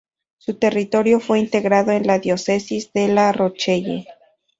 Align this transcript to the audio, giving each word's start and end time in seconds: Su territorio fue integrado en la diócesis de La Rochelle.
Su 0.39 0.55
territorio 0.55 1.19
fue 1.19 1.37
integrado 1.39 1.91
en 1.91 2.07
la 2.07 2.17
diócesis 2.17 2.91
de 2.91 3.07
La 3.07 3.31
Rochelle. 3.33 4.07